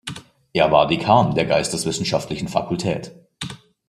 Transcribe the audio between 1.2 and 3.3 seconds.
der geisteswissenschaftlichen Fakultät.